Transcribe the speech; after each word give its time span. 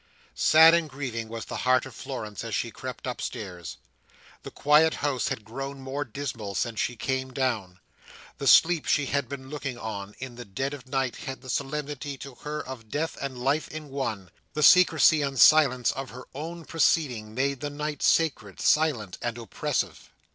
Sad 0.33 0.73
and 0.73 0.89
grieving 0.89 1.29
was 1.29 1.45
the 1.45 1.57
heart 1.57 1.85
of 1.85 1.93
Florence, 1.93 2.43
as 2.43 2.55
she 2.55 2.71
crept 2.71 3.05
upstairs. 3.05 3.77
The 4.41 4.49
quiet 4.49 4.95
house 4.95 5.27
had 5.27 5.45
grown 5.45 5.79
more 5.79 6.03
dismal 6.03 6.55
since 6.55 6.79
she 6.79 6.95
came 6.95 7.31
down. 7.31 7.79
The 8.39 8.47
sleep 8.47 8.87
she 8.87 9.05
had 9.05 9.29
been 9.29 9.51
looking 9.51 9.77
on, 9.77 10.15
in 10.17 10.37
the 10.37 10.43
dead 10.43 10.73
of 10.73 10.87
night, 10.87 11.17
had 11.17 11.41
the 11.41 11.51
solemnity 11.51 12.17
to 12.17 12.33
her 12.33 12.65
of 12.67 12.89
death 12.89 13.15
and 13.21 13.37
life 13.37 13.67
in 13.67 13.89
one. 13.89 14.31
The 14.55 14.63
secrecy 14.63 15.21
and 15.21 15.39
silence 15.39 15.91
of 15.91 16.09
her 16.09 16.23
own 16.33 16.65
proceeding 16.65 17.35
made 17.35 17.59
the 17.59 17.69
night 17.69 18.01
secret, 18.01 18.59
silent, 18.59 19.19
and 19.21 19.37
oppressive. 19.37 20.09